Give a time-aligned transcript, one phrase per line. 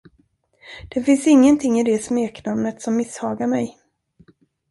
[0.89, 3.77] Det finns ingenting i det smeknamnet, som misshagar mig.